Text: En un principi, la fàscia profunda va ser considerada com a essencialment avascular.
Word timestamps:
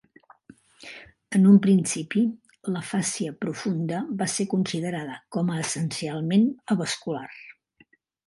En 1.39 1.43
un 1.49 1.59
principi, 1.65 2.23
la 2.77 2.81
fàscia 2.93 3.35
profunda 3.45 3.99
va 4.23 4.29
ser 4.37 4.47
considerada 4.55 5.19
com 5.37 5.51
a 5.57 5.61
essencialment 5.67 6.47
avascular. 6.77 7.29